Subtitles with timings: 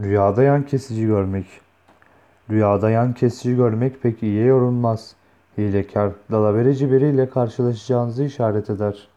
[0.00, 1.46] Rüyada yan kesici görmek.
[2.50, 5.14] Rüyada yan kesici görmek pek iyiye yorulmaz.
[5.58, 9.08] Hilekar, dalaverici biriyle karşılaşacağınızı işaret eder.